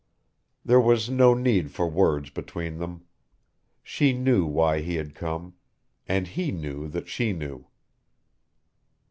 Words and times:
There 0.65 0.81
was 0.81 1.11
no 1.11 1.35
need 1.35 1.69
for 1.69 1.87
words 1.87 2.31
between 2.31 2.79
them. 2.79 3.03
She 3.83 4.13
knew 4.13 4.47
why 4.47 4.79
he 4.81 4.95
had 4.95 5.13
come 5.13 5.53
and 6.07 6.27
he 6.27 6.51
knew 6.51 6.87
that 6.87 7.07
she 7.07 7.33
knew. 7.33 7.67